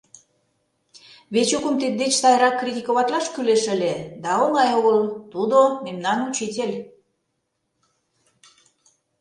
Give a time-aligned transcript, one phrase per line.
[1.33, 3.93] Вечукым тиддеч сайрак критиковатлаш кӱлеш ыле,
[4.23, 4.97] да оҥай огыл,
[5.31, 6.75] тудо— мемнан учитель.